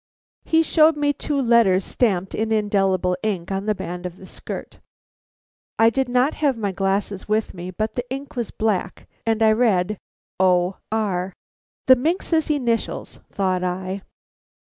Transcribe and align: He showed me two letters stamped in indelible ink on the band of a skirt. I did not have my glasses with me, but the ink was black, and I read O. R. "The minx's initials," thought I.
He 0.45 0.63
showed 0.63 0.97
me 0.97 1.13
two 1.13 1.39
letters 1.39 1.85
stamped 1.85 2.33
in 2.33 2.51
indelible 2.51 3.15
ink 3.21 3.51
on 3.51 3.67
the 3.67 3.75
band 3.75 4.07
of 4.07 4.17
a 4.17 4.25
skirt. 4.25 4.79
I 5.77 5.91
did 5.91 6.09
not 6.09 6.33
have 6.33 6.57
my 6.57 6.71
glasses 6.71 7.27
with 7.29 7.53
me, 7.53 7.69
but 7.69 7.93
the 7.93 8.11
ink 8.11 8.35
was 8.35 8.49
black, 8.49 9.07
and 9.27 9.43
I 9.43 9.51
read 9.51 9.99
O. 10.39 10.77
R. 10.91 11.33
"The 11.85 11.95
minx's 11.97 12.49
initials," 12.49 13.19
thought 13.31 13.63
I. 13.63 14.01